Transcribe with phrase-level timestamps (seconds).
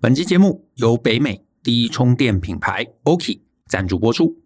[0.00, 4.38] 本期节目由北美第一充电品牌 Oki 赞助播出，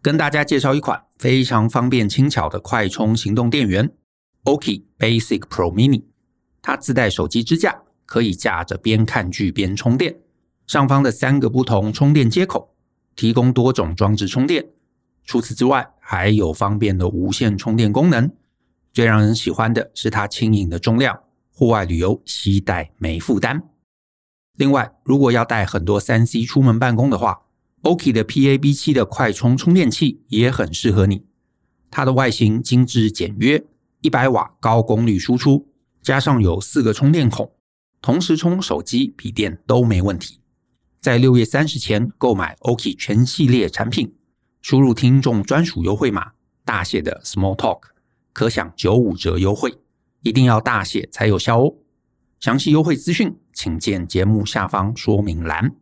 [0.00, 3.90] 跟大家介绍一款非常方便轻巧的快充行动电源
[4.44, 6.04] Oki Basic Pro Mini。
[6.62, 10.20] 它自带手机支架，可以架着边看剧边充电。
[10.68, 12.76] 上方的三个不同充电接口
[13.16, 14.64] 提供多种装置充电。
[15.24, 18.30] 除此之外，还有方便的无线充电功能。
[18.92, 21.18] 最让人喜欢的是它轻盈的重量，
[21.50, 23.60] 户外旅游携带没负担。
[24.58, 27.42] 另外，如果要带很多三 C 出门办公的话
[27.82, 31.24] ，Oki 的 PAB7 的快充充电器也很适合你。
[31.92, 33.64] 它的外形精致简约，
[34.00, 35.68] 一百瓦高功率输出，
[36.02, 37.52] 加上有四个充电孔，
[38.02, 40.40] 同时充手机、笔电都没问题。
[41.00, 44.12] 在六月三十前购买 Oki 全系列产品，
[44.60, 46.32] 输入听众专属优惠码
[46.64, 47.82] 大写的 Small Talk，
[48.32, 49.72] 可享九五折优惠，
[50.22, 51.74] 一定要大写才有效哦。
[52.40, 55.72] 详细优惠资讯，请见节目下方说明栏。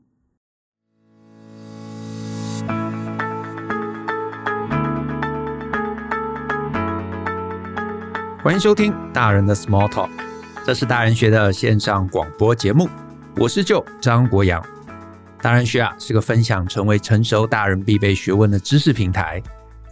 [8.42, 10.08] 欢迎收听大人的 Small Talk，
[10.64, 12.88] 这是大人学的线上广播节目，
[13.36, 14.64] 我是舅张国阳。
[15.42, 19.42] 大人学啊是个分享成为成熟大人必备学问的知识平台，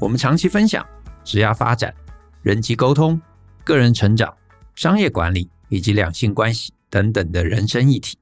[0.01, 0.83] 我们长期分享
[1.25, 1.93] 职业发展、
[2.41, 3.21] 人际沟通、
[3.65, 4.33] 个人成长、
[4.75, 5.51] 商业管理。
[5.75, 8.17] 以及两性关系等等的人生议题，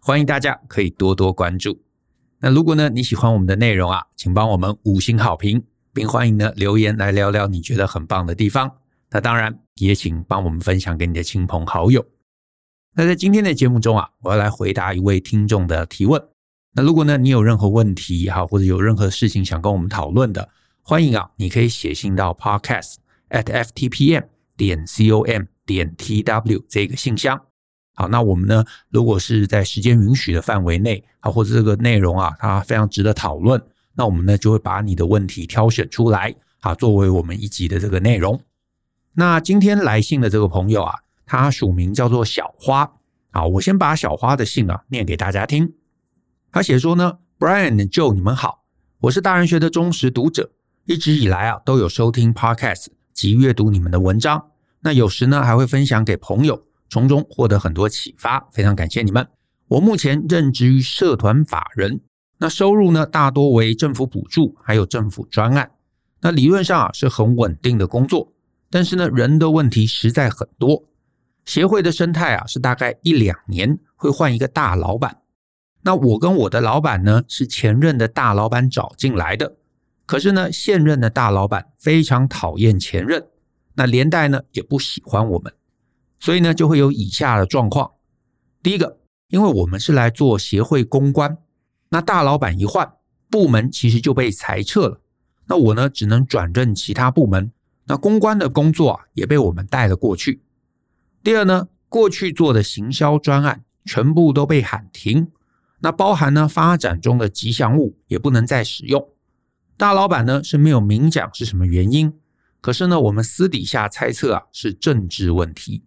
[0.00, 1.80] 欢迎大家可以多多关注。
[2.40, 8.68] 那如果呢你喜欢我们的内容啊，请帮我们五星好评，并欢迎呢留言来聊聊你觉得很棒的地方。
[9.12, 12.04] 那当然也请帮我们分享给你的亲朋好友。
[12.96, 16.20] 那在今天的节目中啊，我要来回答一位听众的提问。
[16.74, 20.48] 那如果呢你有任何问题哈，或者有任何事情想跟我们讨论的，
[20.82, 22.96] 欢迎啊，你可以写信到 podcast
[23.30, 24.24] at ftpm
[24.56, 25.55] 点 com。
[25.66, 27.38] 点 tw 这个信箱，
[27.94, 33.60] 好，那我们呢，如果是在时间允许的范围内，啊，或者这个内容啊，它非常值得讨论，
[33.94, 38.40] 那我们呢就会把你的问题挑选出来，啊，作为我们一集的这个内容。
[39.14, 40.94] 那今天来信的这个朋友啊，
[41.26, 42.92] 他署名叫做小花，
[43.32, 45.74] 好，我先把小花的信啊念给大家听。
[46.52, 48.64] 他写说呢，Brian Joe，你们好，
[49.00, 50.52] 我是大人学的忠实读者，
[50.84, 54.50] 一直以来啊都有收听 Podcast 及阅读你们的文章。
[54.86, 59.26] 那有时呢，还会分享给朋友，从中获得很多启发，非常感谢你们。
[59.66, 62.00] 我目前任职于社团法人，
[62.38, 65.68] 那收入呢大多为政府补助，还有政府专案。
[66.20, 68.32] 那理论上啊是很稳定的工作，
[68.70, 70.84] 但是呢人的问题实在很多。
[71.44, 75.16] 协会的生态啊是大概一两年会换一个大老板。
[75.82, 79.56] 那我跟我的老板呢是前任的大老板找进来的，
[80.06, 83.26] 可是呢现任的大老板非常讨厌前任。
[83.76, 85.52] 那连带呢也不喜欢我们，
[86.18, 87.92] 所以呢就会有以下的状况。
[88.62, 88.98] 第一个，
[89.28, 91.38] 因为我们是来做协会公关，
[91.90, 92.94] 那大老板一换，
[93.30, 95.00] 部门其实就被裁撤了。
[95.46, 97.52] 那我呢只能转任其他部门，
[97.84, 100.42] 那公关的工作啊也被我们带了过去。
[101.22, 105.30] 第二呢，过去做的行销专案全部都被喊停，
[105.80, 109.08] 那包含呢发展中的吉祥物也不能再使用。
[109.76, 112.14] 大老板呢是没有明讲是什么原因。
[112.60, 115.84] 可是呢，我们私底下猜测啊，是政治问题。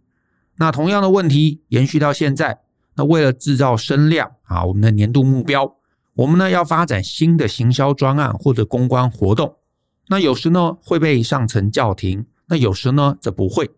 [0.58, 2.62] 那同样的问题延续到现在，
[2.96, 5.76] 那为了制造声量啊，我们的年度目标，
[6.16, 9.56] 我们呢要发展新的行销专案或者公关活动。
[10.08, 13.70] 那有时呢会被上层叫停，那有时呢则不会。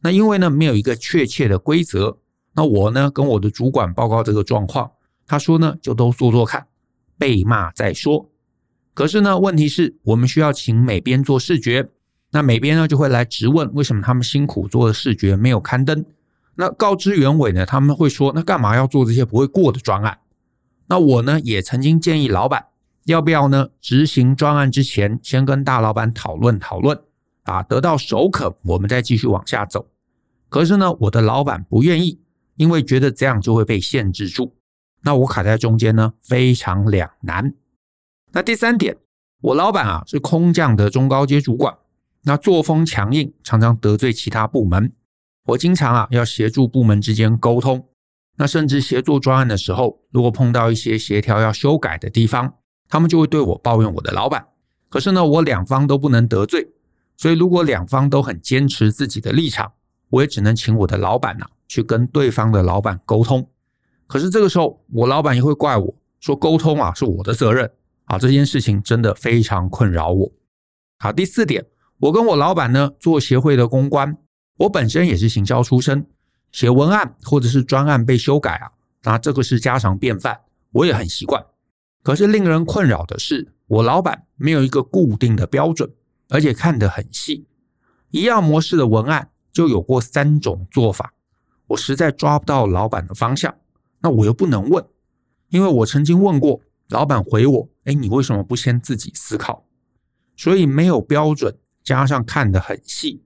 [0.00, 2.18] 那因为呢没有一个确切的规则，
[2.54, 4.92] 那我呢跟我的主管报告这个状况，
[5.26, 6.66] 他说呢就都做做看，
[7.18, 8.30] 被骂再说。
[8.94, 11.90] 可是呢问题是我们需要请美编做视觉。
[12.32, 16.04] 那美编呢就会来质问，为什么他们辛苦做的视觉没有刊登？
[16.54, 20.18] 那告知原委呢，他们会说，那干嘛要做这些不会过的专案？
[20.86, 22.66] 那我呢也曾经建议老板，
[23.04, 27.00] 要不要呢执行专案之前，先跟大老板讨论讨论
[27.44, 29.86] 啊，得到首肯，我们再继续往下走。
[30.48, 32.20] 可是呢，我的老板不愿意，
[32.56, 34.54] 因为觉得这样就会被限制住。
[35.02, 37.54] 那我卡在中间呢，非常两难。
[38.32, 38.96] 那第三点，
[39.40, 41.74] 我老板啊是空降的中高阶主管。
[42.24, 44.92] 那作风强硬，常常得罪其他部门。
[45.46, 47.88] 我经常啊要协助部门之间沟通，
[48.36, 52.54] 那甚至协作专案的时候，如果碰到一些协调要修改的地方，
[52.88, 54.46] 他们就会对我抱怨我的老板。
[54.88, 56.68] 可是呢，我两方都不能得罪，
[57.16, 59.72] 所以如果两方都很坚持自己的立场，
[60.10, 63.48] 我也只能请我的老板呐去跟对方的老板沟通。
[64.06, 67.70] 可是这个时候，我老板也会怪我说沟通啊是我的责任
[68.04, 70.32] 啊，这件事情真的非常困扰我。
[70.98, 71.64] 好，第四点。
[72.00, 74.16] 我跟我老板呢做协会的公关，
[74.56, 76.06] 我本身也是行销出身，
[76.50, 80.40] 写文案或者是专案被修改啊，那这个是家常便饭，
[80.72, 81.44] 我也很习惯。
[82.02, 85.92] 可是令人困扰的是，我老板没有一个固定的标准，
[86.30, 87.46] 而且看得很细。
[88.10, 91.12] 一样模式的文案就有过三种做法，
[91.66, 93.54] 我实在抓不到老板的方向。
[94.00, 94.82] 那我又不能问，
[95.50, 99.66] 因为我曾经问过老板，回我：“哎，你为什么不先自己思考？”
[100.34, 103.22] 所以没有标准，加上看得很细，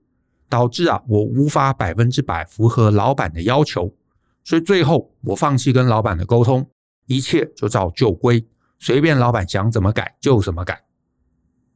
[0.49, 3.95] 导致啊，我无法百分之百符合老板的要求。
[4.43, 6.69] 所以最后我放弃跟老板的沟通，
[7.07, 8.45] 一切就照旧规，
[8.79, 10.83] 随便老板想怎么改就怎么改。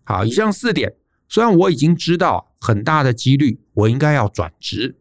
[0.04, 0.96] 好，以上四点。
[1.32, 4.98] 虽然我已经知道很大的几率我应该要转职，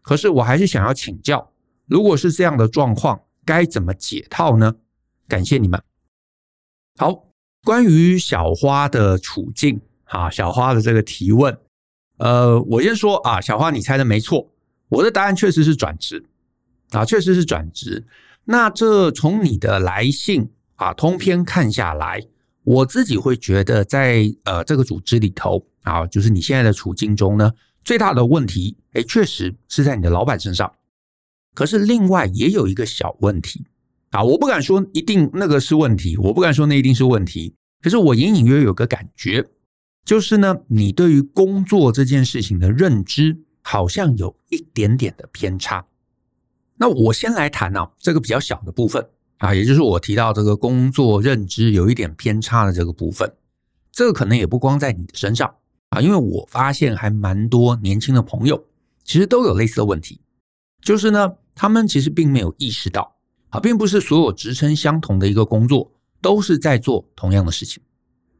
[0.00, 1.52] 可是我还是想要请教，
[1.86, 4.76] 如果是这样的状况，该怎么解套呢？
[5.26, 5.82] 感谢你们。
[6.96, 7.24] 好，
[7.64, 9.80] 关于小花的处境，
[10.12, 11.56] 啊，小花的这个提问，
[12.18, 14.50] 呃，我先说啊，小花你猜的没错，
[14.88, 16.24] 我的答案确实是转职，
[16.90, 18.06] 啊，确实是转职。
[18.44, 22.22] 那这从你的来信啊通篇看下来。
[22.64, 27.50] 我自己会觉得在，呃这个组织里头啊，就是你现在的处境中呢，
[27.84, 30.72] 最大的问题，哎，确实是在你的老板身上。
[31.54, 33.66] 可是另外也有一个小问题
[34.10, 37.52] 啊，我不敢说一定那个是问题，我不敢说那一定是问题。
[37.80, 39.44] 可是我隐隐约约有个感觉，
[40.04, 45.86] 就是呢，你对于工作这件事情的认知好像有一点点的偏差。
[46.76, 49.08] 那我先来谈啊，这个比较小的部分。
[49.38, 53.28] 啊，也就是我提到这个工作认知有一点偏差的这个部分，
[53.90, 55.52] 这个可能也不光在你的身上
[55.88, 58.64] 啊，因为我发现还蛮多年轻的朋友
[59.02, 60.20] 其实都有类似的问题，
[60.80, 63.16] 就是呢，他们其实并没有意识到
[63.48, 65.90] 啊，并不是所有职称相同的一个工作
[66.20, 67.82] 都是在做同样的事情。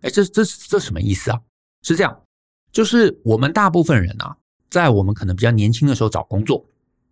[0.02, 1.40] 哎，这这这什么意思啊？
[1.82, 2.16] 是这样，
[2.72, 4.36] 就是我们大部分人啊，
[4.70, 6.64] 在我们可能比较年轻的时候找工作，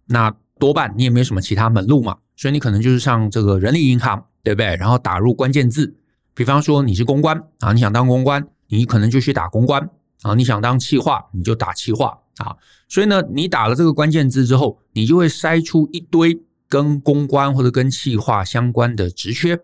[0.07, 2.19] 那多半你也没什么其他门路嘛。
[2.37, 4.75] 所以你可能就是上这个人力银行，对不对？
[4.77, 5.95] 然后打入关键字，
[6.33, 9.91] 比方说你是公关啊，你想当公关，你可能就去打公关
[10.23, 12.57] 啊；你想当企划，你就打企划啊。
[12.89, 19.61] 所以呢，你打了这个关键字之后，你就会筛出一堆跟公关或者跟企划相关的职缺，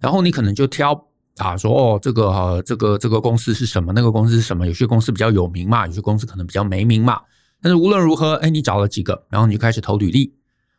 [0.00, 1.06] 然后你可能就挑
[1.42, 3.92] 啊，说哦，这个呃，这个这个公司是什么？
[3.94, 4.66] 那个公司是什么？
[4.66, 7.20] 有些公司比较有名嘛，有些公司可能比较没名嘛。
[7.62, 10.34] 但是无论如何，哎，你找了几个，然后你就开始投履历。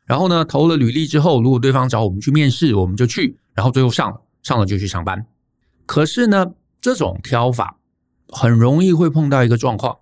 [0.06, 5.26] 然后呢，投了履历之后，如果对方找我们去面试，我们就去，然后最后上了，上了就去上班。
[5.86, 6.48] 可是呢，
[6.82, 7.78] 这种挑法
[8.30, 9.98] 很容易会碰到一个状况，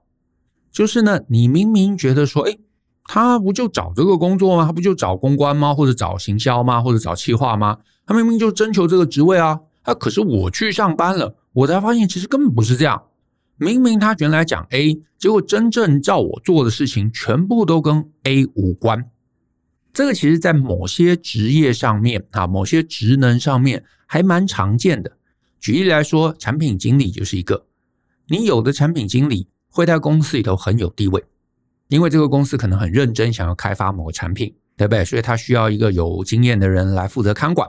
[0.71, 2.57] 就是呢，你明明觉得说，哎，
[3.03, 4.65] 他不就找这个工作吗？
[4.65, 5.73] 他不就找公关吗？
[5.73, 6.81] 或者找行销吗？
[6.81, 7.77] 或者找企划吗？
[8.06, 9.59] 他明明就征求这个职位啊，
[9.89, 13.01] 啊，可是我去上班了，我才发现其实根本不是这样。
[13.57, 19.09] 明明他原来讲 A，结果真正叫我做的事情全部都跟 A 无关。
[19.91, 25.18] 这个其实，在某些职业上面啊，某些职能上面还蛮常见的。
[25.59, 27.65] 举例来说，产品经理就是一个。
[28.27, 31.25] 你有的产品经理会在公司里头很有地位，
[31.88, 35.03] 因为这个公司可能很认真想要开发某个产品，对不对？
[35.03, 37.68] 所以他需要一个有经验的人来负责看管。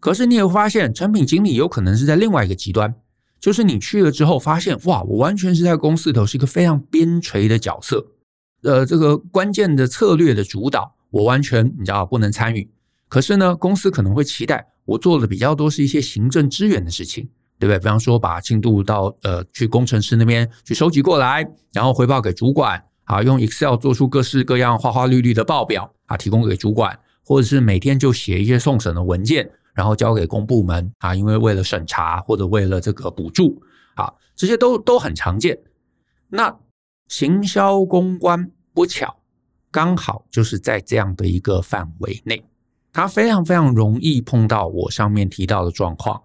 [0.00, 2.94] 可是你也会发现，产品经理有可能是在另外一个极端，
[3.38, 8.06] 就是你去了之后发现，哇，我完全是在公司里头是一个非常边陲的角色，
[8.62, 10.96] 呃，这个关键的策略的主导。
[11.10, 12.70] 我完全你知道不能参与，
[13.08, 17.80] 可是呢，公司可能会期待我做的比较多是一些行政支援的事情，对不对？
[17.80, 33.62] 比方说把进度到呃去工程师那边去收集过来，然后回报给主管啊，用 Excel 做出各式各样花花绿绿的报表啊，提供给主管，或者是每天就写一些送审的文件，然后交给公部门啊，因为为了审查或者为了这个补助
[33.94, 35.58] 啊，这些都都很常见。
[36.28, 36.56] 那
[37.08, 39.16] 行销公关不巧。
[39.72, 42.44] 刚好就是在这样的一个范围内，
[42.92, 46.20] 他非常非常容易碰到我上面提到的状况。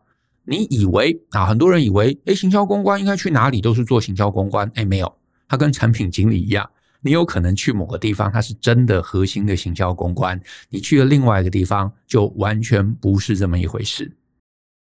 [0.46, 5.16] 你以为啊，很多人以为，诶，行销公关应该去哪里都是做行销公关，诶，没有，
[5.48, 6.68] 他跟产品经理一样，
[7.06, 14.12] 你有可能去某个地方，它是真的核心的行销公关，你去了另外一个地方，就完全不是这么一回事。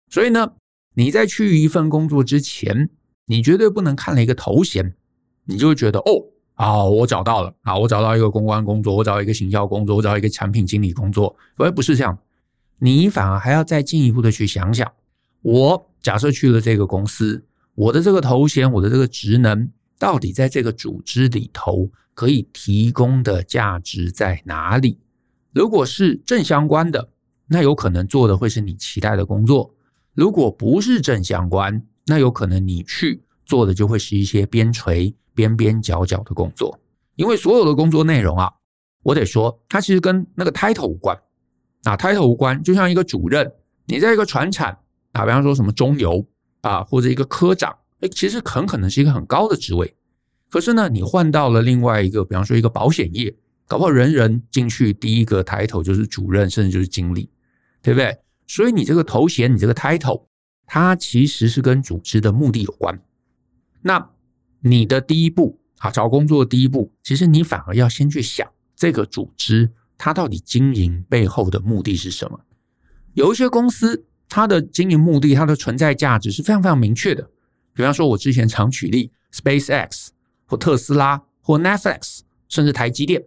[0.08, 0.52] 所以呢，
[0.94, 2.90] 你在去一份工作之前，
[3.26, 4.92] 你绝对不能看了一个头衔，
[5.44, 6.26] 你就会觉得哦。
[6.54, 7.78] 啊，我找到了啊！
[7.78, 11.34] 我找到一个公关工作，我找到一个行销工作，我找到一个产品经理工作。
[11.56, 12.18] 而不是这样，
[12.80, 14.92] 你反而还要再进一步的去想想，
[15.40, 24.98] 我假设去了这个公司，我的这个头衔，我的这个职能，到底在这个组织里头可以提供的价值在哪里？
[25.52, 27.10] 如果是正相关的，
[27.46, 29.72] 那有可能做的会是你期待的工作；
[30.14, 35.14] 如果不是正相关，那有可能你去做的就会是一些边陲。
[35.32, 36.78] 边边角角的工作，
[37.14, 38.52] 因为所有的工作内容啊，
[39.02, 41.16] 我得说，它其实跟那个 title 无关，
[41.84, 43.50] 啊，title 无关，就像一个主任，
[43.86, 44.76] 你在一个船厂
[45.12, 46.26] 啊，比方说什么中油
[46.60, 49.94] 啊，或者一个科长，哎，其实很可能是一个很高的职位。
[50.48, 53.34] 可是呢，你换到了另外一个，比方说一个保险业，
[53.66, 57.30] 搞不好人人进去第一个 title 就是主任，甚至就是经理，
[57.82, 58.18] 对不对？
[58.46, 60.24] 所以你这个头衔，你这个 title，
[60.66, 63.00] 它其实是跟组织的目的有关。
[63.82, 64.10] 那
[64.60, 69.70] 你的第一步啊，找工作的第一步，其实你反而要先去想这个组织。
[70.02, 72.40] 它到底经营背后的目的是什么？
[73.12, 77.28] 有一些公司，它的经营目的、它的存在价值是非常非常明确的。
[77.80, 80.08] 比方说，我之前常举例，SpaceX
[80.44, 83.24] 或特斯拉或 Netflix，甚至台积电，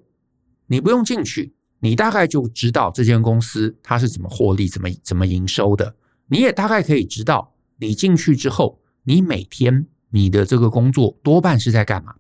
[0.68, 5.96] 你不用进去，你大概就知道这间公司它是怎么获利、怎么怎么营收的。
[6.28, 12.14] 你也大概可以知道，你进去之后，你每天你的这个工作多半是在干嘛？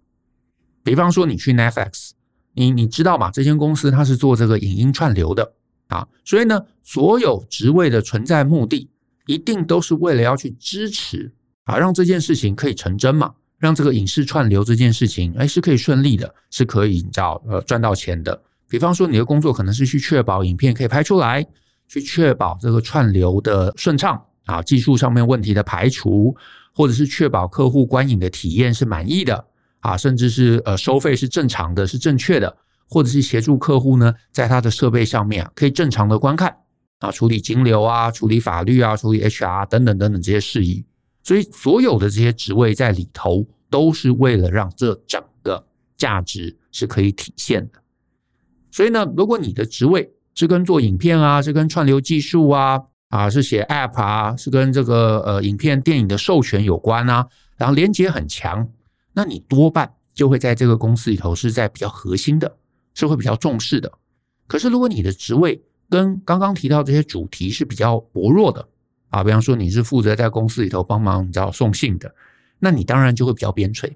[0.83, 2.13] 比方说，你去 Netflix。
[2.55, 3.29] 你你知道吗？
[3.29, 5.53] 这间公司它是做这个影音串流的
[5.89, 8.89] 啊，所以呢，所有职位的存在目的
[9.27, 11.31] 一定都是为了要去支持
[11.63, 18.41] 啊，让这件事情可以成真嘛，让这个影视串流这件事情哎是可以顺利的，是可以你知道呃赚到钱的。
[18.70, 21.46] 比方说，你的工作可能是去确保影片可以拍出来，
[21.88, 26.36] 去确保这个串流的顺畅啊，技术上面问题的排除，
[26.74, 29.46] 或者是确保客户观影的体验是满意的。
[29.82, 32.55] 啊，甚至是呃收费是正常的，是正确的，
[32.88, 36.55] 或者是协助客户呢，在他的设备上面啊，可以正常的观看
[37.00, 40.86] 啊，处理金流啊，处理法律啊，处理 HR 等等等等这些事宜。
[41.24, 45.65] 所以所有的这些职位在里头，都是为了让这整个
[45.96, 47.80] 价值是可以体现的。
[48.70, 58.68] 所以呢，如果你的职位是跟做影片啊，是跟串流技术啊，啊是写 App 啊，是跟这个呃影片电影的授权有关啊，然后连接很强。
[59.13, 62.58] 那你多半就会在这个公司里头是在比较核心的，
[62.96, 63.92] 是会比较重视的。
[64.48, 68.68] 可是如果你的职位跟刚刚提到这些主题是比较薄弱的
[69.13, 72.15] 啊，比方说你是负责在公司里头帮忙，你知道送信的，
[72.58, 73.93] 那你当然就会比较边陲。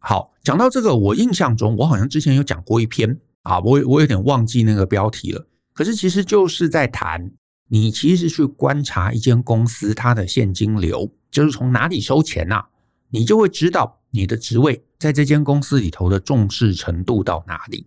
[0.00, 5.46] 好，讲到这个，我印象中我好像之前有讲过一篇啊，我我有点忘记那个标题了。
[5.72, 7.30] 可是其实就是在谈
[7.68, 12.64] 你其实去观察一间公司它的现金流，就是从哪里收钱呐，
[13.10, 14.00] 你就会知道。
[14.14, 17.86] 你的职位在这间公司里头的重视程度到哪里？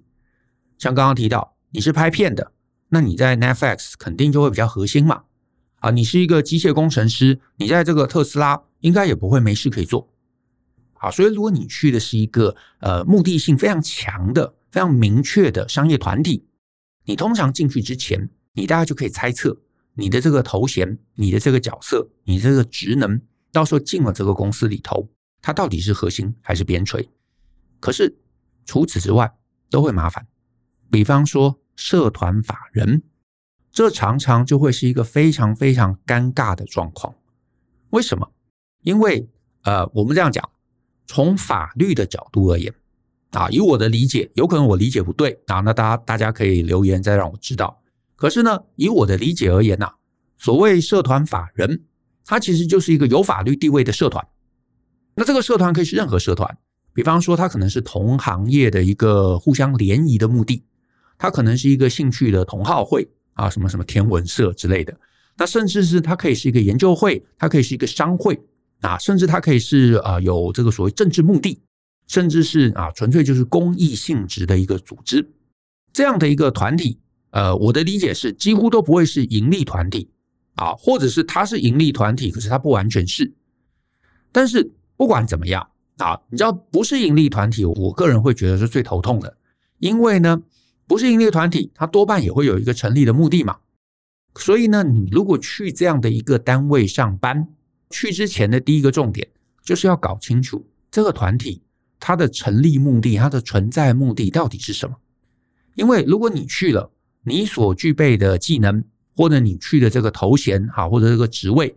[0.79, 2.51] 像刚刚提到你是拍片的，
[2.89, 5.21] 那你在 Netflix 肯定就会比较核心嘛。
[5.85, 10.11] 啊，你是一个机械工程师，你在这个特斯拉应该也不会没事可以做。
[10.93, 16.43] 好，所以如果你去的是一个呃目的性非常强的、非常明确的商业团体，
[17.03, 19.55] 你通常进去之前，你大概就可以猜测
[19.93, 25.07] 你的这个头衔、你的这个角色、你这个职能，到时候进了这个公司里头。
[25.39, 27.07] 它到底是核心还是边陲？
[27.79, 28.17] 可是
[28.65, 29.31] 除此之外
[29.69, 30.25] 都会麻烦。
[30.89, 33.03] 比方说社团法人，
[33.75, 37.13] 这常常就会是一个非常非常尴尬的状况。
[37.89, 38.31] 为什么？
[38.83, 39.27] 因为
[39.63, 40.49] 呃，我们这样讲，
[41.05, 42.73] 从法律的角度而言
[43.31, 47.81] 啊，以我的理解，有可能我理解不对啊，那大家大家可以留言再让我知道。
[48.15, 49.91] 可是呢，以我的理解而言呐，
[50.37, 51.83] 所谓社团法人，
[52.23, 54.25] 它其实就是一个有法律地位的社团。
[55.15, 56.57] 那这个社团可以是任何社团，
[56.93, 60.63] 比方说它可能是同行业的一个互相联谊的目的，
[61.17, 64.93] 它可能是一个兴趣的同好会啊，什么什么天文社之类的。
[65.37, 68.37] 那甚至是它可以是一个研究会，它可以是一个商会
[68.81, 71.61] 啊，甚至它可以是啊有这个所谓政治目的，
[72.07, 75.25] 甚至是啊纯粹就是公益性质的一个组织。
[75.93, 76.99] 这样的一个团体，
[77.29, 80.09] 呃，我的理解是几乎都不会是盈利团体
[80.55, 83.33] 啊，或者是它是盈利团体，可是它不完全是，
[84.31, 84.71] 但是。
[84.97, 89.35] 不管怎么样啊，你知道不是盈利团体，我个人会觉得是最头痛的，
[89.79, 90.41] 因为呢，
[90.87, 93.57] 不是盈利团体，它多半也会有一个成立的目的嘛。
[94.37, 97.47] 所以呢，你如果去这样的一个单位上班，
[97.89, 99.27] 去之前的第一个重点
[99.63, 101.61] 就是要搞清楚这个团体
[101.99, 104.95] 它的成立目的、它的存在目的到底是什么。
[105.75, 106.91] 因为如果你去了，
[107.23, 108.83] 你所具备的技能，
[109.15, 111.75] 或者你去的这个头衔哈，或者这个职位，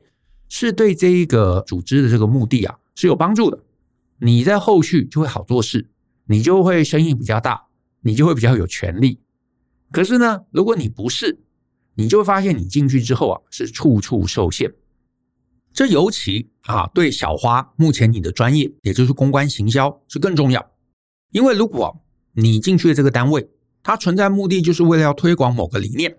[0.49, 2.79] 是对这一个组织的这个目的啊。
[2.95, 3.61] 是有帮助的，
[4.19, 5.89] 你在后续就会好做事，
[6.27, 7.63] 你就会生意比较大，
[8.03, 9.21] 你就会比较有权利。
[9.91, 11.39] 可是呢，如果你不是，
[11.95, 14.73] 你就会发现你进去之后啊，是处处受限。
[15.73, 20.73] 这尤其啊，对小花目前你的专业，也就是公关行销是更重要。
[21.31, 22.03] 因为如果
[22.33, 23.49] 你进去的这个单位，
[23.83, 26.19] 它存在目的就是为了要推广某个理念，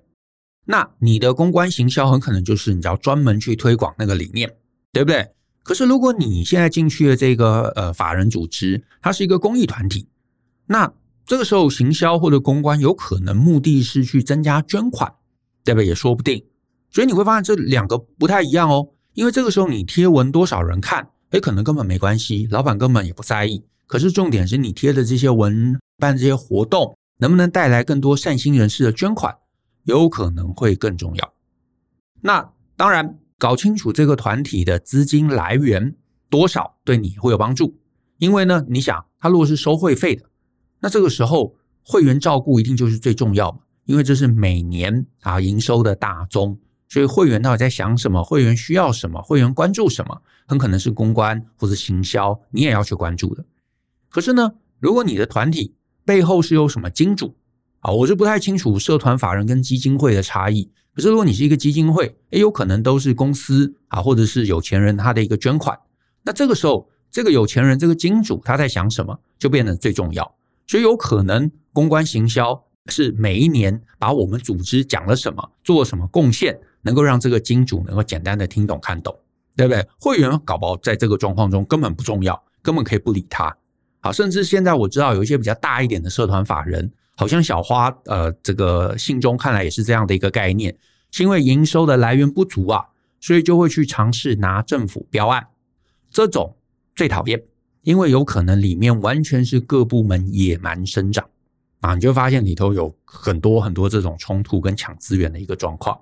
[0.65, 4.55] 那你的公关行销很可能就是你要专门去推广那个理念，
[4.91, 5.29] 对不对？
[5.63, 10.07] 可是，如果你现在进去的这个呃法人组织，它是一个公益团体，
[10.65, 10.91] 那
[11.29, 15.13] 这个时候行销或者公关有可能目的是去增加捐款，
[15.63, 15.85] 对不对？
[15.85, 16.43] 也说不定。
[16.89, 18.89] 所以你会发现这两个不太一样哦。
[19.13, 23.63] 因为这个时候你贴文多少人看，诶，可能根本没关系，老板根本也不在意。
[23.85, 29.35] 可是重点是你贴的这些文、办这些活动，能不能带来更多善心人士的捐款，
[29.83, 31.33] 有可能会更重要。
[32.21, 35.95] 那当然，搞清楚这个团体的资金来源
[36.27, 37.77] 多少，对你会有帮助。
[38.17, 40.28] 因为呢，你想，他如果是收会费的，
[40.79, 46.57] 那这个时候会员照顾一定就是最重要嘛，因为这是每年啊营收的大宗。
[46.87, 48.23] 所以会员到底在想什么？
[48.23, 49.21] 会员需要什么？
[49.21, 50.21] 会员关注什么？
[50.47, 53.45] 很可能是公关或者行销，你也要去关注的。
[54.09, 57.35] 可是呢，如果你的团体背后是有什么金主
[57.81, 60.71] 啊，我是不太清楚社团法人跟基金会的差异。
[60.95, 65.77] 可是如果你是一个基金会，也有可能都是公司啊，或者是有钱人他的一个捐款。
[66.23, 70.35] 那这个时候，这个有钱人这个金主他在想什么，就变得最重要。
[70.69, 76.55] 所以有可能公关行销是每一年把我们组织讲了什么，做了什么贡献。
[76.81, 79.13] 能够让这个金主能够简单的听懂看懂，
[79.53, 79.85] 对不对？
[79.99, 83.53] 会员搞不好在这个状况中根本不重要，根本可以不理他。
[83.99, 90.73] 好，甚至现在我知道有一些比较大一点的社团法人，好像小花呃这个信中看来也是这样的一个概念，
[91.11, 92.85] 是因为营收的来源不足啊，
[93.19, 95.47] 所以就会去尝试拿政府标案，
[96.09, 96.55] 这种
[96.95, 97.43] 最讨厌，
[97.83, 101.25] 因为有可能里面完全是各部门野蛮生长
[101.79, 105.97] 啊，你就发现里头有很多很多这种冲突跟抢资源的一个状况。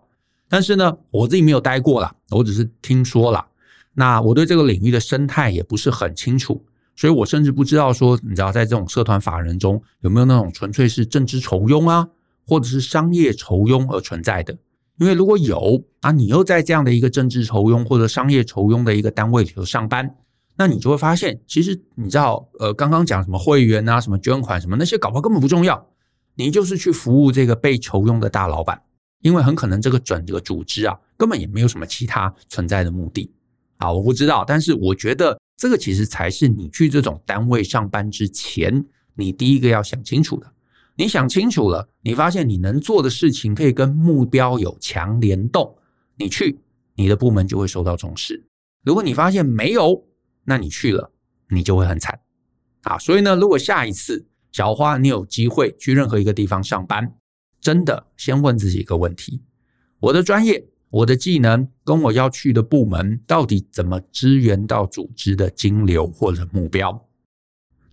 [0.49, 3.45] 但是呢，我自己没有待过啦，我只是听说啦。
[3.93, 6.63] 那我对这个领域的生态也不是很清楚，
[6.95, 12.07] 所以我甚至不知道说，你知道在这种社团法人中有没有那种纯粹是政治酬庸啊，
[12.45, 14.57] 或者是商业酬庸而存在的？
[14.99, 20.15] 因为如果有啊，你又在这样的一个政治酬庸或者商业酬庸的一个单位里头上班，
[20.57, 25.87] 那你就会发现，其实你知道，呃，刚刚讲什么会员啊，什么捐款什么那些，搞不好根本不重要，
[26.35, 28.81] 你就是去服务这个被求用的大老板。
[29.21, 33.31] 因为很可能这个整个组织啊，根本也没有什么其他存在的目的
[33.77, 34.45] 啊，我不知道。
[34.45, 40.45] 但是我觉得这个其实才是你去这种单位上班之前，你第一个要想清楚的。
[40.95, 45.75] 你想清楚了，你发现你能做的事情可以跟目标有强联动，
[46.15, 46.59] 你去，
[46.95, 48.43] 你的部门就会受到重视。
[48.83, 50.03] 如果你发现没有，
[50.49, 51.11] 那你去了，
[51.49, 52.17] 你就会很惨
[52.83, 52.97] 啊。
[52.97, 57.13] 所以呢，如果下一次小花你有机会去任何一个地方上班，
[57.59, 59.41] 真的，先问自己一个问题：
[59.99, 67.05] 我的专业、我的技能跟我要去的部门，到底怎么支援到组织的金流或者目标？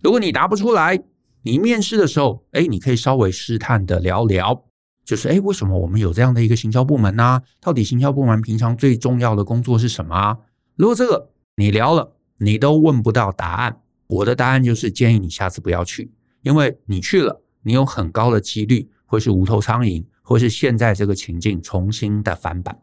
[0.01, 1.03] 如果你答不出来，
[1.41, 4.63] 你面试的时候，哎，你可以稍微试探的聊聊，
[5.03, 7.41] 就是哎，为什么我们有这样的一个行销部门呢？
[7.59, 10.37] 到底行销部门平常最重要的工作是什么啊？
[10.77, 18.89] 如果这个你聊了，你都问不到答案，我的答案就是建议你下次不要去，因为你去了，你有很高的几率。
[19.07, 22.81] 会是无头苍蝇，或是现在这个情境重新的翻版。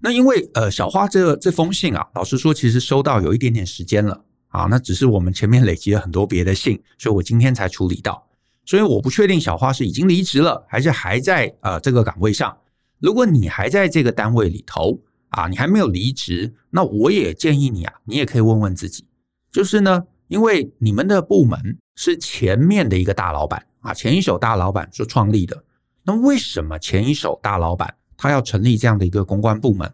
[0.00, 4.64] 那因为呃，小花这这封信啊，老实说，其实收到有一点点时间了啊。
[4.64, 8.26] 那只是我们前面累积了很多别的信，所以我今天才处理到。
[8.66, 12.54] 所以我不确定小花是已经离职了，还是还在呃这个岗位上。
[12.98, 19.04] 如果你还在这个单位里头啊，你还没有离职，那我也建议你啊，你也可以问问自己，
[19.50, 23.64] 就是呢，因为你们的部门是前面的一个大老板。
[23.80, 25.62] 啊，前一手大老板所创立的，
[26.02, 29.90] 那为什么前一手大老板他要成立这样的一个公关部门？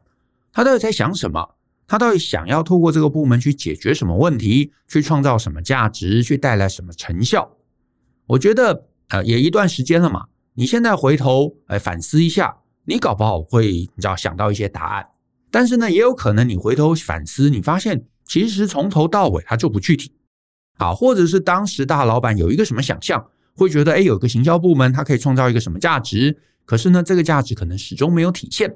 [0.50, 1.54] 他到底在想什么？
[1.86, 4.72] 他到底想要透过这个部门去解决什么问题？
[4.88, 6.22] 去创造什么价值？
[6.22, 7.58] 去带来什么成效？
[8.26, 10.28] 我觉得，呃，也一段时间了嘛。
[10.54, 15.06] 你现在回头来反思一下，你搞不好会你知道想到一些答案。
[15.54, 20.10] 但是呢，也有可能你回头反思，你发现其实从头到尾他就不具体。
[20.76, 23.24] 好，或者是当时大老板有一个什么想象？
[23.54, 26.36] 会觉得，哎，有个行销部门，它可以创造一个什么价值？
[26.64, 28.74] 可是呢，这个价值可能始终没有体现，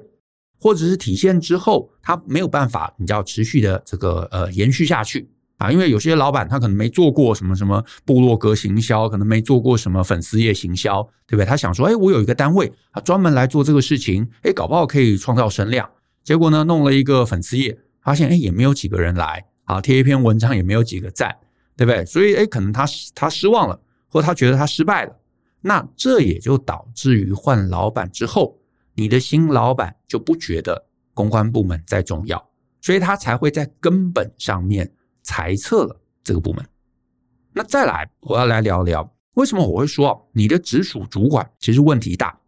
[0.57, 5.69] 或者是体现之后，它没有办法，你知道，持续的这个呃延续下去啊。
[5.69, 11.45] 因为有些老板他可能没做过什么什么部落格行销，可能没做过什么粉丝页行销，对不对？
[11.45, 15.89] 他想说，哎，我有一个单位，他专门来做这个事情，哎，搞不好可以创造声量。
[16.29, 21.35] 结果呢，弄了一个粉丝页，发现哎，也没有几个人来啊，贴一篇文章也没有几个赞，
[21.75, 22.05] 对不对？
[22.05, 23.81] 所以哎，可能他他失望了。
[24.09, 25.19] 或他觉得他失败了，
[25.59, 28.59] 那这也就导致于换老板之后，
[28.93, 32.47] 你的新老板就不觉得公关部门再重要，
[32.79, 34.87] 所以他才会在根本上面
[35.23, 36.63] 裁撤了这个部门。
[37.53, 42.39] 那再来，我要来聊聊为什么我会说你的直属主管其实问题大，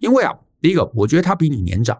[0.00, 1.96] 因为啊，第一个，我觉得他比你年长，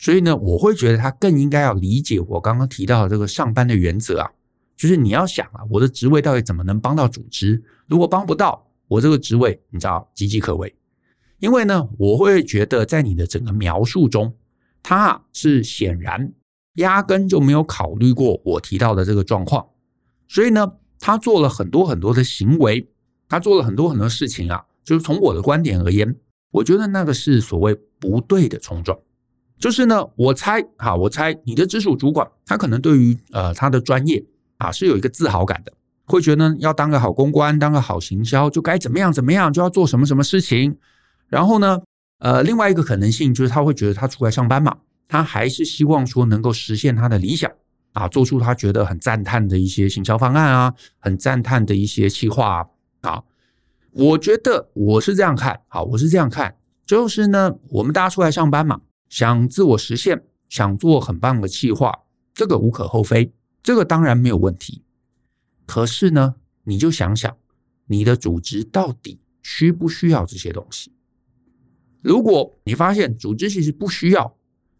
[0.00, 4.30] 所以呢，我会觉得他更应该要理解我刚刚提到的这个上班的原则啊。
[4.74, 7.62] 就是你要想啊，我的职位到底怎么能帮到组织？
[7.86, 10.74] 如果帮不到，我这个职位你知道岌岌可危。
[11.38, 14.34] 因为呢，我会觉得在你的整个描述中，
[14.82, 16.32] 他是显然
[16.76, 19.68] 压根就没有考虑过我提到的这个状况，
[20.28, 22.88] 所以呢，他做了很多很多的行为，
[23.28, 26.16] 他做了很多很多事情啊，就是从我的观点而言，
[26.52, 28.98] 我觉得那个是所谓不对的冲撞。
[29.60, 34.24] 就是呢，我猜哈，我猜你的直属主管他可能对于呃他的专业
[34.56, 35.72] 啊是有一个自豪感的，
[36.06, 40.78] 会觉得要当个好公关，当个好行销，就该怎么样怎么样，就要做什么什么事情。
[41.28, 41.78] 然后呢，
[42.18, 47.50] 呃，另外一个可能性就是他会觉得他出来上班嘛，他还是希望说能够实现他的理想
[47.92, 52.66] 啊，做出他觉得很赞叹的一些行销方案啊，很赞叹的一些企划
[53.02, 53.22] 啊，
[53.92, 61.92] 我觉得我是这样看，好，我是这样看，就是呢，我们大家出来上班嘛，想自我实现，想做很棒的企划，
[62.32, 63.30] 这个无可厚非，
[63.62, 64.82] 这个当然没有问题。
[65.66, 67.36] 可是呢，你就想想，
[67.86, 70.92] 你的组织到底需不需要这些东西？
[72.00, 74.34] 如果你发现组织其实不需要，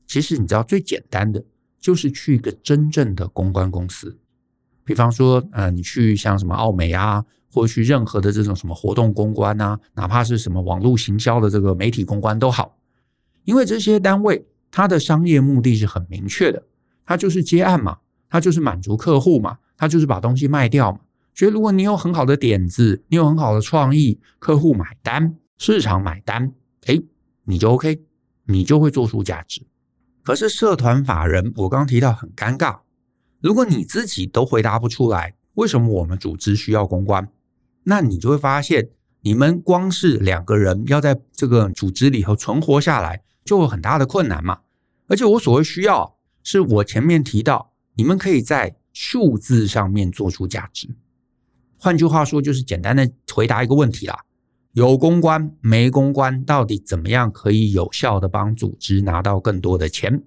[0.06, 1.44] 其实你知道最简单的
[1.80, 4.16] 就是去一个真正的公关公司，
[4.84, 12.76] 比方说，呃，你去像什么奥美啊，或者去任何的这种什么活动公关啊，哪怕是什么网络行销的这个媒体公关都好，
[13.44, 16.62] 因为这些单位它的商业目的是很明确的，
[17.04, 17.98] 它就是接案嘛，
[18.28, 21.00] 它就是满足客户嘛，它就是把东西卖掉嘛。
[21.34, 26.52] 所以如果你有很好的点子，你有很好的创意，客户买单，市场买单。
[26.86, 27.00] 哎，
[27.44, 28.02] 你就 OK，
[28.44, 29.62] 你就会做出价值。
[30.22, 32.80] 可是社团法人，我刚提到很尴尬。
[33.40, 37.26] 如果你自己都回答不出来，为什么我们组织需要公关？
[37.84, 38.90] 那你就会发现，
[39.22, 44.60] 你们光是两个人要在这个组织里头存活下来，就有很大的困难嘛。
[45.08, 50.88] 而且我所谓需要，是我前面提到，你们可以在数字上面做出价值。
[51.76, 54.20] 换句话说，就是简单的回答一个问题啦。
[54.74, 60.22] 有公关没公关，到底怎么样可以有效的帮组织拿到更多的钱？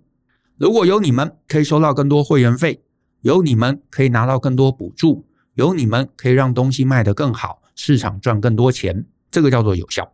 [0.57, 2.81] 如果有你们，可以收到更多会员费；
[3.21, 9.05] 有你们，可以拿到更多补助；有你们，可以让东西卖得更好，市场赚更多钱。
[9.31, 10.11] 这个叫做有效。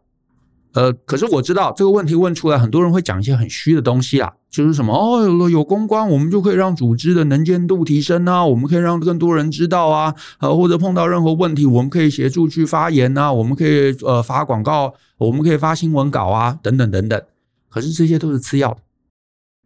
[0.74, 17.20] 呃，可是我知道这个问题问出来，很多人会讲一些很虚的东西啊，就是什么哦，有了有公关，我们就可以让组织的能见度提升啊，我们可以让更多人知道啊，呃，或者碰到任何问题，我们可以协助去发言啊，我们可以呃发广告，我们可以发新闻稿啊，等等等等。
[17.68, 18.82] 可是这些都是次要的，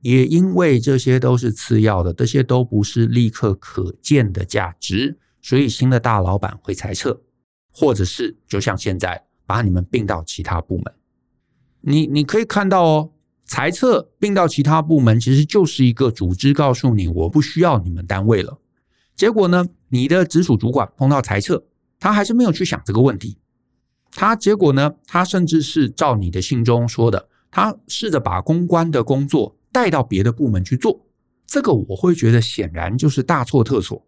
[0.01, 7.19] 也因为这些都是次要的，这些都不是立刻可见的价值，所以新的大老板会裁撤，
[7.73, 9.25] 或者是就像现在。
[9.53, 10.91] 把你们并到其他部门，
[11.81, 13.11] 你你可以看到哦，
[13.45, 18.57] 裁撤并到其他部门，其实就是一个组织告诉你，我不需要你们单位了。
[19.15, 21.63] 结果呢，你的直属主管碰到裁撤，
[21.99, 23.37] 他还是没有去想这个问题。
[24.09, 31.05] 他结果呢，他甚至是照你的信中说的，他试着把公关的工作带到别的部门去做。
[31.45, 34.03] 这个我会觉得显然就是大错特错。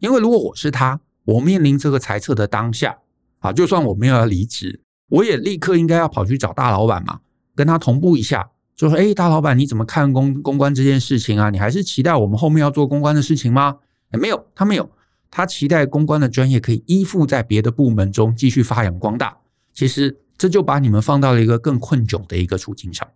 [0.00, 2.98] 因为如果我是他，我面临这个裁撤的当下。
[3.44, 4.80] 啊，就算我没有要离职，
[5.10, 7.20] 我也立刻应该要跑去找大老板嘛，
[7.54, 11.50] 跟他同步一下，就说：“哎，大老板，你怎么看公公关这件事情啊？
[11.50, 13.76] 你还是期待我们后面要做公关的事情吗？”
[14.12, 14.90] 哎，没有，他没有，
[15.30, 19.36] 他期待公关的专业可以依附在别的部门中继续发扬光大。
[19.74, 23.06] 其实这就把你们放到了一个更困窘的一个处境上，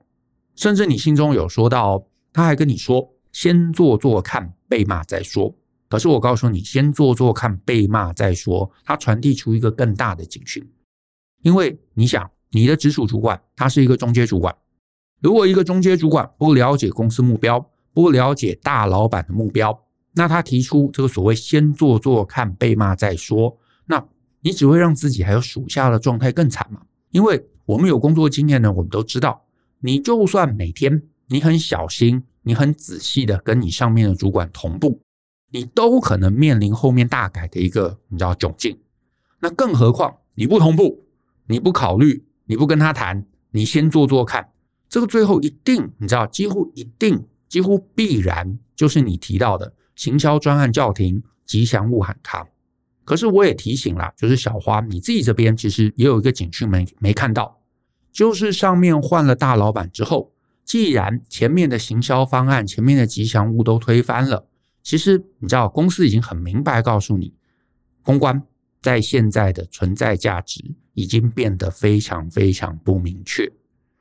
[0.57, 5.55] 甚至你心中有说到，他还跟你说：“先做做看，被骂再说。”
[5.89, 8.71] 可是我告诉你，先做做看，被骂再说。
[8.85, 10.67] 他传递出一个更大的警讯，
[11.43, 14.55] 因为你想，你的直属主管他是一个中阶主管，
[15.21, 24.07] 如果一个中阶主管不了解公司目标，不了解大老板的目标，那他提出这个所谓“先做做看，被骂再说”，那
[24.43, 26.83] 你只会让自己还有属下的状态更惨嘛？
[27.11, 29.47] 因为我们有工作经验呢，我们都知道，
[29.81, 35.01] 你就算每天你很小心，你很仔细的跟你上面的主管同步。
[35.51, 38.79] 你都可能面临后面大改的一个你知道窘境，
[39.41, 41.07] 那更何况你不同步，
[41.47, 44.51] 你不考虑，你不跟他谈，你先做做看，
[44.89, 52.47] 这个最后一定你知道几乎一定几乎必然就是你提到的行销专案叫停，吉祥物喊卡。
[53.07, 57.59] 可是我也提醒了，就是小花你自己这边其实也有一个警讯没没看到，
[58.13, 64.48] 就是上面换了大老板之后，既然前面的行销方案、前面的吉祥物都推翻了。
[64.89, 67.35] 其实你知道，公司已经很明白告诉你，
[68.03, 68.43] 公关
[68.81, 73.53] 在现在的存在价值已经变得非常非常不明确。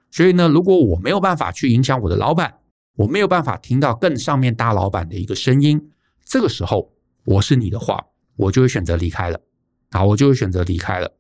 [0.10, 2.60] 所以呢，如果我没有办法去影响我的老板，
[2.96, 5.92] 我没有办法听到更上面大老板的一个声音，
[6.24, 6.94] 这个时候
[7.26, 8.06] 我是你的话，
[8.38, 9.42] 我就会选择离开了。
[9.90, 11.18] 啊，我就会选择离开了。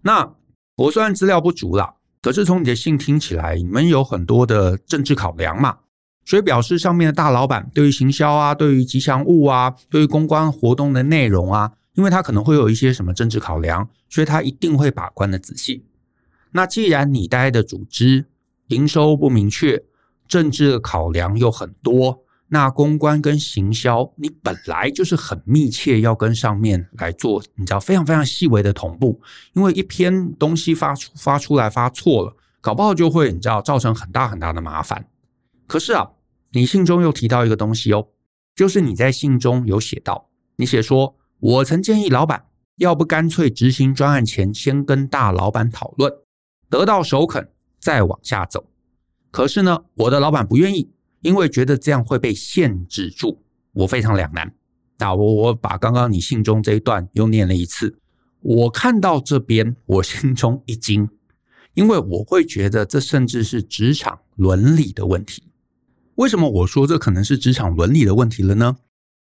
[0.00, 0.34] 那
[0.76, 5.80] 我虽然资料不足了，可是从你的信听起来，你们有很多的政治考量嘛，
[6.24, 15.84] 所以表示上面的大老板对于行销啊，对于吉祥物啊，对于公关活动的内容啊，因为他可能会有一些什么政治考量，所以他一定会把关的仔细。
[16.52, 18.26] 那既然你待的组织
[18.68, 19.82] 营收不明确，
[20.26, 22.20] 政治考量又很多。
[22.48, 29.20] 那公关跟行销，你本来就是很密切要跟上面来做，你知道非常非常细微的同步，
[29.54, 35.04] 因为一篇东西发出发出来发错了，搞不好就会你知道造成很大很大的麻烦。
[35.66, 36.08] 可是啊，
[36.54, 38.08] 你信中又提到一个东西哦，
[38.54, 46.12] 就是你在信中有写到，你写说，我曾建议老板，要不干脆执行专案前先跟大老板讨论，
[46.70, 48.70] 得到首肯再往下走。
[49.30, 50.90] 可是呢，我的老板不愿意。
[51.20, 54.54] 因为觉得这样会被限制住，我非常两难。
[54.98, 57.98] 那我我把刚刚你信中这一段又念了一次，
[58.42, 61.08] 我看到这边，我心中一惊，
[61.72, 65.44] 因为我会觉得这甚至是职场伦理的问题。
[66.16, 68.76] 为什么我说这可能是职场伦理的问题了呢？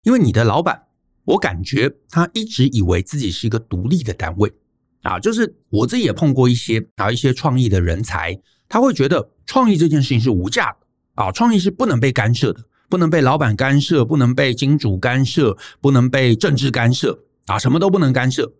[0.02, 0.82] 因为你的老板，
[1.24, 4.52] 我感觉他一直以为自己是一个独立的单位
[5.02, 10.76] 啊，就是我自己也碰过一些啊一些创意的人才，他会觉得创意这件事情是无价的。
[11.16, 18.50] 啊，创意是不能被干涉的，不能被老板干涉，不能被金主干涉，不能被政治干涉啊，什么都不能干涉。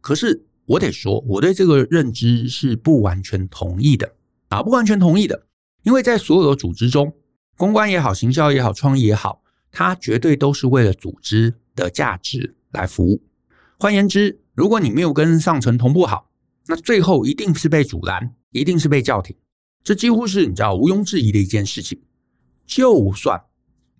[0.00, 4.14] 可是我得说，我对这个认知是不完全同意的
[4.48, 5.46] 啊，不完全同意的，
[5.84, 7.14] 因为在所有的组织中，
[7.62, 13.22] 公关也好，行销也好，创意也好，它绝对都是为了组织的价值来服务。
[13.78, 16.28] 换言之，如果你没有跟上层同步好，
[16.66, 19.36] 那最后一定是被阻拦，一定是被叫停。
[19.84, 22.02] 这几乎是你知道毋庸置疑的一件事情。
[22.66, 23.40] 就算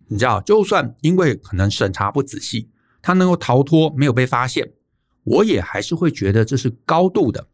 [0.08, 2.68] 你知道，就算因为可能审查不仔细，
[3.00, 4.72] 他能够逃脱没有被发现，
[5.22, 7.46] 我也还是会觉得这是高度的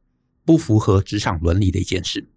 [0.46, 2.30] 不符合职场伦理的一件事。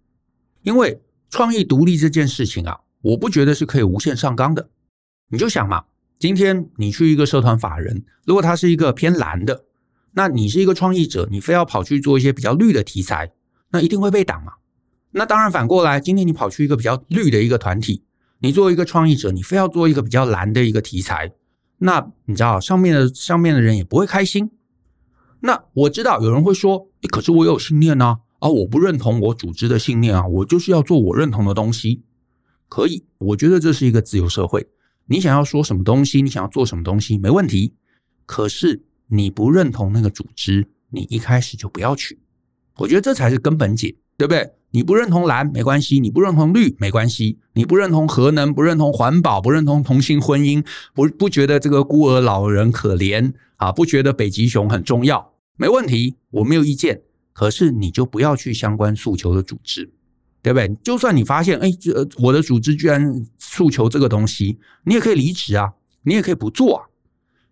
[0.60, 4.70] 因为创意独立这件事情啊，我不觉得是可以无限上纲的。
[5.28, 5.84] 你就想嘛，
[6.18, 9.64] 今天你去一个社团法人，如果他是一个偏蓝的，
[10.12, 13.32] 那你是一个创意者，你非要跑去做一些比较绿的题材，
[13.70, 14.52] 那一定会被挡嘛。
[15.12, 18.04] 那当然，反过来，今天你跑去一个比较绿的一个团体，
[18.38, 21.32] 你作为一个创意者，你非要做一个比较蓝的一个题材，
[21.78, 24.50] 那你知道上面的上面的人也不会开心。
[25.40, 32.02] 那我知道有人会说，可是我有信念啊，啊，我不认同我组织的信念啊，我就是要做我认同的东西。
[32.72, 34.66] 可以，我觉得这是一个自由社会，
[35.04, 37.74] 你想要说什么东西，你想要做什么东西，没问题。
[38.24, 42.18] 可是你不认同那个组织，你一开始就不要去。
[42.78, 44.52] 我觉得这才是根本解，对不对？
[44.70, 57.02] 你不认同蓝没关系，你不认同绿没关系，你不认同核能，不认同环保，不认同同性婚姻，不不觉得这个孤儿老人可怜啊，不觉得北极熊很重要，没问题，我没有意见。
[57.34, 59.92] 可是你就不要去相关诉求的组织，
[60.42, 60.76] 对不对？
[60.82, 66.86] 就算你发现，哎，这我的组织居然诉求这个东西，你也可以离职啊，你也可以不做啊。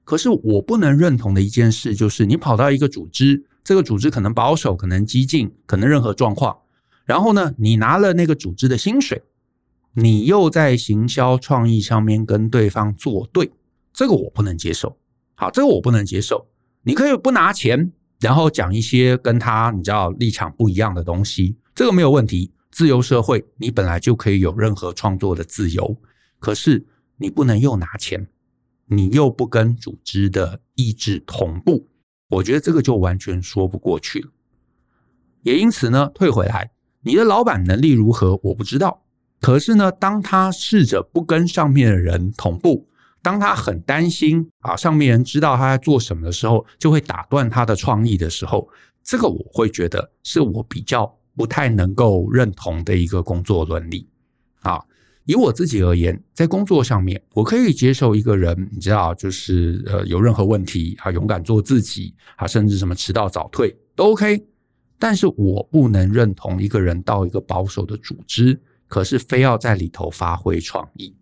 [0.03, 6.57] 可是我不能认同的一件事就是，你跑到一个组织，这个组织可能保守，可能激进，可能任何状况。
[7.05, 9.23] 然后呢，你拿了那个组织的薪水，
[9.95, 13.53] 你又在行销创意上面跟对方作对，
[13.93, 14.97] 这个我不能接受。
[15.37, 16.49] 好，这个我不能接受。
[16.83, 22.53] 你可以不拿钱，然后讲一些跟他你知道立场不一样的东西，这个没有问题。
[22.71, 25.97] 自由社会，你本来就可以有任何创作的自由。
[26.39, 28.29] 可是你不能又拿钱，
[28.87, 31.89] 你又不跟组织的意志同步，
[32.29, 34.31] 我觉得这个就完全说不过去了。
[35.43, 36.71] 也因此呢，退回来。
[37.03, 38.39] 你的老板能力如何？
[38.43, 39.03] 我不知道。
[39.41, 42.87] 可是呢，当他试着不跟上面的人同步，
[43.23, 48.69] 当他很担心啊，上面人知道他在做什么的时候，就会打断他的创意的时候，
[49.03, 54.09] 这个我会觉得是我比较不太能够认同的一个工作伦理
[54.61, 54.81] 啊。
[55.27, 64.45] 以我自己而言，在工作上面，我可以接受一个人，你知道，就是呃，有任何问题啊，勇敢做自己啊，甚至什么迟到早退都 OK。
[64.99, 71.15] 但是我不能认同一个人到一个保守的组织，可是非要在里头发挥创意。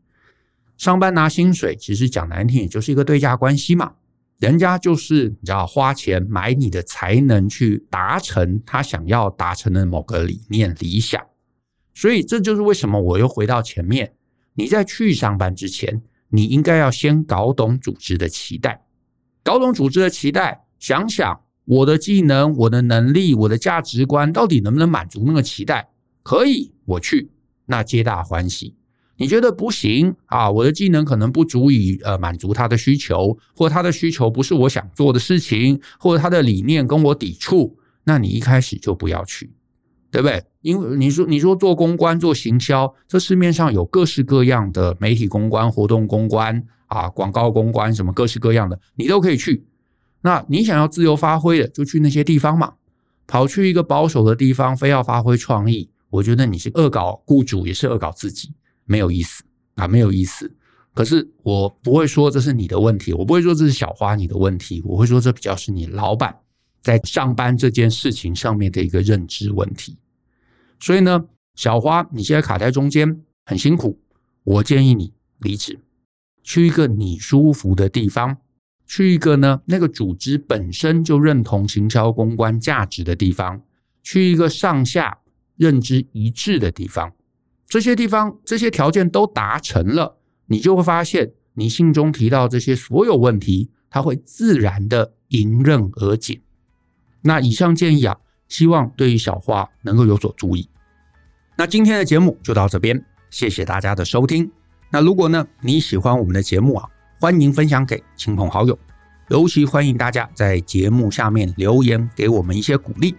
[0.79, 3.93] 上班拿薪水，其实讲难听，也就是一个对价关系嘛。
[4.39, 11.21] 人家就是你知道花钱买你的才能去达成他想要达成的某个理念理想。
[11.95, 14.13] 所以这就是为什么我又回到前面，
[14.55, 18.85] 你在去上班之前，你应该要先搞懂组织的期待，
[19.43, 21.41] 搞懂组织的期待，想想。
[21.65, 25.91] 我的技能、我的能力、我的价值观，到底能不能满足那个期待？
[26.23, 27.31] 可以，我去，
[27.67, 28.78] 那皆大欢喜。
[29.19, 30.51] 你觉得不行啊？
[30.51, 39.53] 我的技能可能不足以呃满足他的需求，或他的需求不是我想做的事情，或者他的理念跟我抵触，那你一开始就不要去，
[40.11, 40.43] 对不对？
[40.63, 49.65] 因为你说你说做公关做行销，这市面上有各式各样的媒体公关、活动公关啊、广告公关，什么各式各样的，你都可以去。
[50.23, 52.75] 那你想要自由发挥的，就去那些地方嘛。
[53.27, 58.53] 跑去一个保守的地方，非要发挥创意，我觉得你是恶搞雇主，也是恶搞自己，
[58.89, 59.45] 没有意思
[59.77, 60.53] 啊，没有意思。
[60.95, 66.37] 可是我不会说这是你的问题，我不会说这是小花你的问题，我会说这比较是你老板
[66.83, 69.97] 在上班这件事情上面的一个认知问题。
[70.81, 71.25] 所以呢，
[71.55, 74.01] 小花你现在卡在中间，很辛苦，
[74.43, 75.79] 我建议你离职，
[76.43, 78.37] 去一个你舒服的地方。
[78.91, 83.61] 去一个呢，那个组织本身就认同行销公关价值的地方，
[84.03, 85.19] 去一个上下
[85.57, 87.13] 认知一致的地方，
[87.69, 96.41] 这些地方这些条件都达成了，你就会发现，你信中提到这些所有问题，它会自然的迎刃而解。
[97.21, 98.17] 那以上建议啊，
[98.49, 100.69] 希望对于小花能够有所注意。
[101.59, 104.51] 那今天的节目就到这边，谢谢大家的收听。
[104.91, 106.89] 那如果呢，你喜欢我们的节目啊，
[107.21, 108.79] 欢迎分享给亲朋好友，
[109.29, 113.15] 尤其欢迎大家在节目下面留言给我们一些鼓励。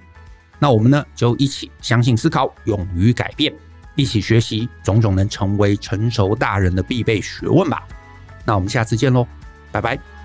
[0.58, 3.54] 那我们呢，就一起相信思考，勇于改变，
[4.00, 7.84] 一起学习种种能成为成熟大人的必备学问吧。
[8.46, 9.28] 那我们下次见喽，
[9.72, 10.19] 拜拜。